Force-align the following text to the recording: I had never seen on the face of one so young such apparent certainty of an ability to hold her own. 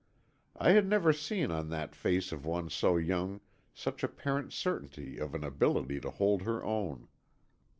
I 0.55 0.71
had 0.71 0.87
never 0.87 1.13
seen 1.13 1.51
on 1.51 1.69
the 1.69 1.87
face 1.91 2.31
of 2.31 2.43
one 2.43 2.71
so 2.71 2.97
young 2.97 3.39
such 3.71 4.01
apparent 4.03 4.51
certainty 4.51 5.19
of 5.19 5.35
an 5.35 5.43
ability 5.43 5.99
to 5.99 6.09
hold 6.09 6.41
her 6.41 6.63
own. 6.63 7.07